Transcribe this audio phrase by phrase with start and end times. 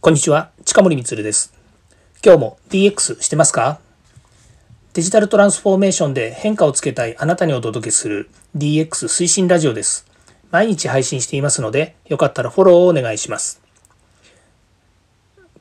[0.00, 1.52] こんにちは、近森光です。
[2.24, 3.80] 今日も DX してますか？
[4.92, 10.06] デジタルトランスフォーメーションで変化をつけたいあなたにお届けする DX 推進ラジオです。
[10.52, 13.60] 毎日配信していますので、よかったらフォローをお願いします。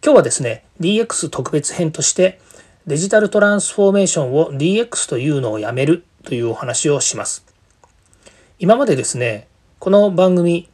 [0.03, 2.39] 今日はですね、DX 特別編として
[2.85, 7.43] デジタルトランスフォーメーションを DX というのをやめるというお話をします。
[8.59, 9.47] 今までですね、
[9.79, 10.69] この番組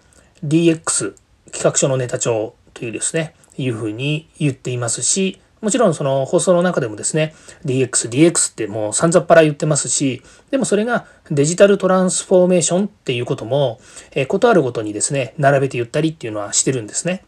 [0.46, 1.14] DX
[1.46, 10.22] 企画書のネタ帳というですね、いうふうに言っていますし、もちろんその放送の中でもですね、DX、DX ってもう散々っぱら言ってますし、
[10.52, 13.80] でもそれがデジタルトランスフォーメーションっていうことも、
[14.12, 17.24] えー、ことあるごとにですね、並べて言ったりっていうのはしてるんですね。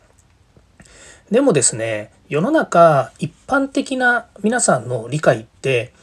[1.31, 5.93] でもですね、世の中一般的な皆さんの理解って、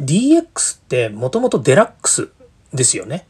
[0.00, 2.30] DX ってもともとデラックス
[2.72, 3.26] ですよね。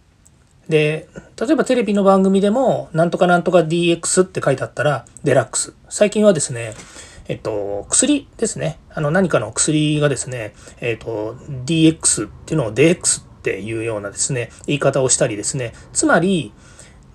[0.68, 1.08] で、
[1.40, 5.74] 例えばテレビの番組でも、なんとかなんとか DX って書いてあったら、デラックス。
[5.88, 6.74] 最近はですね、
[7.26, 8.78] えっと、薬ですね。
[8.90, 15.72] あの、何かの薬がですね、えっと、DX っていうのを DX っていうようなですね、言い方をしたりですね。
[15.92, 16.52] つまり、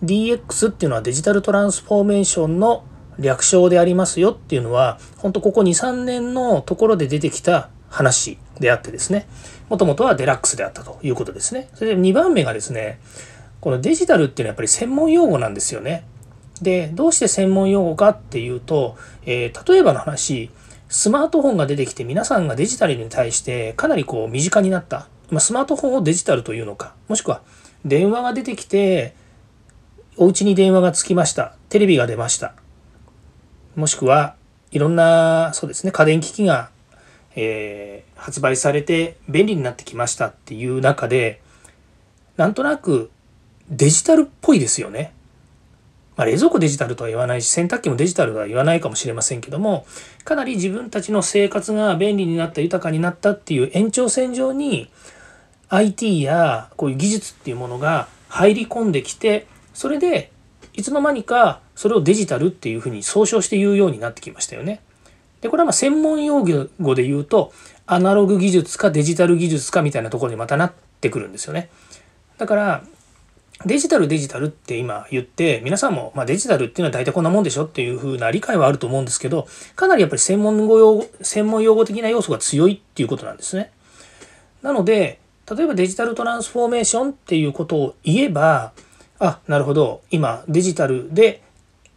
[0.03, 2.83] DX っていうのはデジタルトランスフォーメーションの
[3.19, 9.27] 略称でありますよっていうのは、本当ここ2、3年のところで出てきた話であってですね、
[9.69, 11.69] もともとはデラックスであったということですね。
[11.75, 12.99] それで2番目がですね、
[13.61, 16.05] このデジタルっていうのはやっぱり専門用語なんですよね。
[16.61, 20.49] で、どうして専門用語かっていうと、えー、例えばの話、
[20.87, 25.07] スマートフォンが出てきて皆さんがデジタルに対してかなりこう身近になった。
[25.29, 27.41] まあ、スマートフォンをデジタルというのか、もしくは
[27.85, 29.13] 電話が出てきて、
[30.17, 31.55] お家に電話がつきました。
[31.69, 32.55] テレビが出ました。
[33.75, 34.35] もしくは
[34.71, 36.71] いろんな、そうですね、家電機器が、
[37.35, 41.41] えー、発売されて便利になってきましたっていう中で、
[42.37, 43.11] なんとなく
[43.69, 45.13] デジタルっぽいですよね。
[46.15, 49.85] まあ、冷蔵庫デジタルとは言わないし、洗濯機もデジタルとは言わないかもしれませんけども、
[50.25, 54.89] かなり自分たちの生活が便利になった、豊かになったっていう延長線上に、
[55.69, 60.31] IT やこういう技術っていうものが入り込んできて、それで
[60.73, 64.81] いつの間にかそれをデジタルっていうふうに総称して言うようになってきましたよね。
[65.41, 66.43] で、これはま専門用
[66.81, 67.53] 語で言うと、
[67.85, 71.69] アナログ技術かデジタル技術かみたいなところにまたなってくるんですよね。
[72.37, 72.83] だから、
[73.65, 83.71] デジタルデジタルって今言って皆さんも、まあ、デジタルっていうのは大体こんなもんでしょっていう風な理解はあると思うんですけどかなりやっぱり専門語用専門用語的な要素が強いっていうことなんですね。
[84.61, 85.19] なので
[85.49, 88.71] 例えばデジタルトランスフォーメーションっていうことを言えば
[89.19, 91.41] あなるほど今デジタルで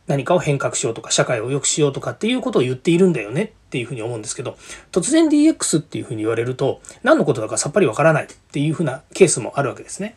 [0.08, 4.56] 何かを変革しようとか社会を良くしようとかっていうことを言っているんだよねっていうふうに思うんですけど
[4.90, 10.16] 突然 DX っていうふうに言われると何のことだかさっぱりわからないっていうふうなケースもあるわけですね。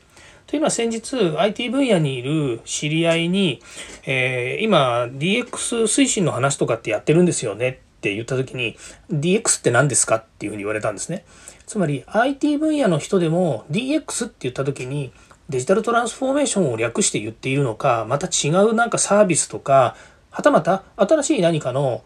[0.55, 3.61] というのは先日 IT 分野にいる知り合いに、
[4.05, 8.77] えー、今 DX 推進の話とかってやってるんですよねって言った時に
[9.11, 11.25] DX って何ですかっていうふうに言われたんですね。
[11.65, 15.11] つまり IT 分野の人でも DX って言った時に
[15.49, 19.97] デジタルトランスフォーメーションを略して言っているのかまた違うなんかサービスとか
[20.29, 22.01] はたまた新しい何かの、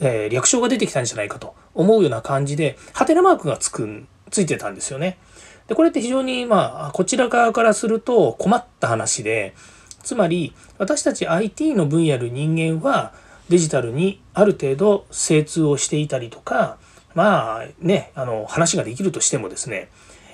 [0.00, 5.18] えー、略称が出てきたんじゃないかと思うような感じでハテナマークがつくんついてたんですよね。
[5.66, 9.54] で、これって非常に、まあ、こちら側からすると困った話で、
[10.02, 13.12] つまり、私たち IT の分野の人間は、
[13.48, 16.78] デジタルにある程度精通をしていたりとか、
[17.14, 19.88] まあね、あの、話ができるとしてもですね、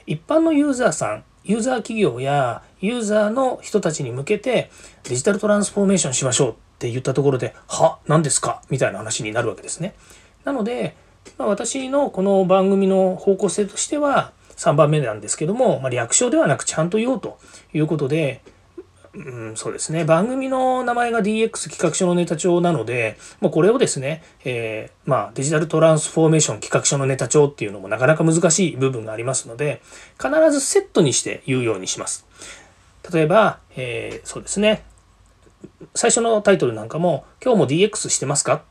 [0.06, 4.71] 一般のユーザーさん、ユーザー企業やユーザーの人たちに向けて
[5.03, 8.62] デジタルトランスフォーメーションしましょうって言ったところで、は、何ですか？
[8.71, 9.94] みたいな話になるわけですね。
[10.44, 10.97] なので、
[11.39, 17.39] まあ、私のこの番組の方向性としては、3番目なんですけども、まあ、略称ではなくちゃんと言おうと
[17.73, 18.43] いうことで、
[19.15, 20.05] うん、そうですね。
[20.05, 29.83] 番組の名前が DX 企画書のネタ帳なので、もうこれをですね、えー、まあ、デジタルトランスフォーメーション企画書のネタ帳っていうのもなかなか難しい部分がありますので、
[30.21, 32.27] 必ずセットにして言うようにします。
[33.13, 34.84] 例えば、えー、そうですね。
[35.95, 38.65] 最初のタイトルなんかも、今日も DX してますか？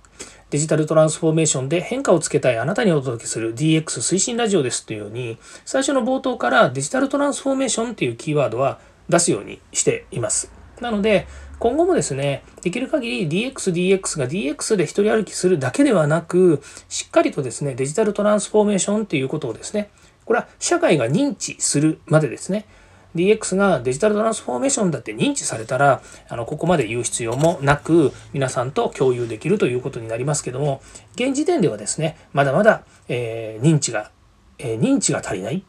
[0.54, 8.80] デジタルトランスフォーメーションで変化をつけたいあなたにお届けする DX 推進ラジオですというように、最初の冒頭からデジタルトランスフォーメーションっていうキーワードは
[9.10, 10.52] 出すようにしています。
[10.80, 11.26] なので、
[11.58, 19.90] 今後もですね、できる限り DX、DX が DX で一人歩きするだけではなく、しっかりとですね、デジタルトランスフォーメーションっていうことをですね、
[20.26, 22.68] これは社会が認知するまでですね、
[23.16, 30.82] DX がデジタルトランスフォーメーションだって認知されたら、あの、ここまで言う必要もなく、皆さんと共有できるということになりますけども、
[31.16, 34.12] 現時点ではですね、まだまだ、えー、認知が、
[34.58, 35.64] えー、認知が足りない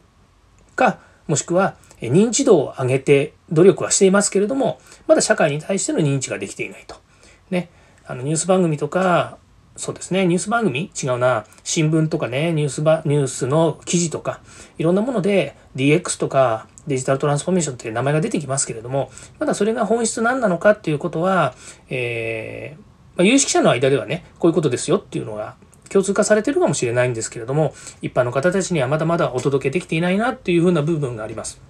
[0.76, 6.96] か、もしくは、認知度を上げて努力はしていますけれども、まだ社会に対しての認知ができていないと。
[7.50, 7.70] ね。
[8.06, 9.38] あのニュース番組とか
[9.76, 14.40] そうですねニュース番組違うな新聞とかねニュースばニュースの記事とか
[14.78, 21.54] いろんなもので DX とかデジタルトランスフォーメーションっていう名前が出てきますけれどもまだそれが本質何なのかっていうことは、
[21.88, 22.80] えー
[23.16, 25.56] まあ、有識者の間ではねこういうことですよっていうのが
[25.88, 31.60] 共通化されてるかもしれないんですけれども一般の方たちにはまだまだお届けできていないなっていうふうな部分があります。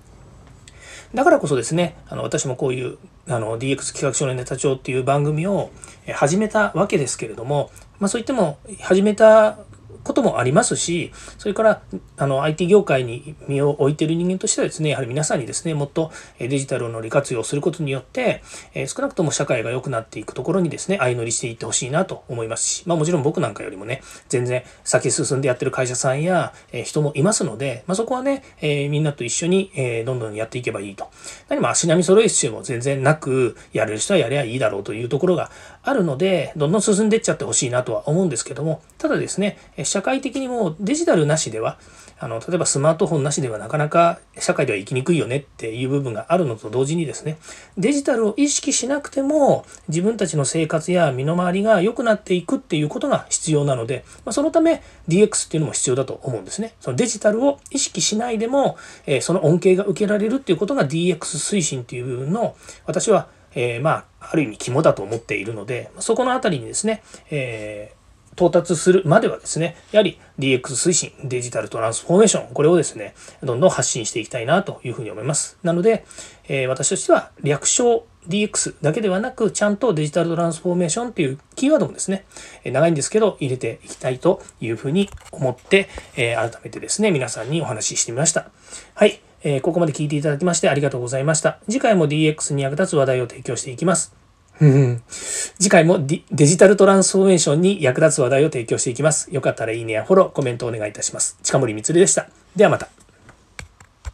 [1.15, 5.71] だからこそですね、あの私もこういうあの DX 企画書のネタ帳っていう番組を
[6.13, 7.71] 始めたわけですけれども、
[8.01, 9.59] まあそういっても始めた
[10.05, 11.83] こともありますし、それから
[12.17, 18.43] あの IT 業界に身を置いている人間としてはですね、やはり皆さんにですね、もっとデジタルの利活用することによって、
[18.75, 31.09] え少なくとも社会が良くなっていくところにですね、相乗りしていってほしいなと思いますし、まあもちろん僕なんかよりもね、全然先進んでやってる会社さんや、え人もいますので、まあそこはね、えみんなと一緒に、えどんどんやっていけばいいと。
[31.49, 35.51] 何も足並み揃える必要も全然なく、やれる人はやればいいだろうというところが
[35.85, 41.79] あるので、どんどん進んでいっちゃってほしいなとは思うんですけども、ただですね、社会的にもデジタルなしでは、
[42.19, 47.37] あの、例えばスマートフォンなしではなかなか社会では生きにくいよねっていう部分があるのと同時にですね、
[47.77, 56.75] デジタルを意識しなくても自分たちの生活や身の回りが良くなっていくっていうことが必要なので、まあ、そのため DX っていうのも必要だと思うんですね。
[56.81, 63.91] そのデジタルを意識しないでも、えー、その恩恵が受けられるっていうことが DX 推進っていう部分の私は、えー、ま
[64.21, 68.05] あ、ある意味肝だと思っているので、そこのあたりにですね、えー
[68.37, 75.57] 到達するまではですね、やはり DX 推進、デジタルトランスフォーメーション、これをですね、どんどん発信していきたいなというふうに思います。
[75.63, 76.05] なので、
[76.49, 82.25] えー、私としては略称 DX だけではなく、ちゃんとデジタルトランスフォーメーションっていうキーワードもですね、
[82.65, 88.51] 長いんですけど入れていきたいというふうに思って、えー、改めてですね、皆さんにお話ししてみました。
[88.95, 89.21] はい。
[89.45, 91.59] えー、ここまで聞いていただきましてありがとうございました。
[91.69, 94.15] 次回も DX に役立つ話題を提供していきます。
[95.59, 99.29] 次回もデジタルトランスフォーメーションに役立つ話題を提供していきます。
[99.31, 101.37] よかったらいいねやフォロー、コメントお願いいたします。
[101.43, 102.29] 近森光でした。
[102.57, 103.04] ではまた。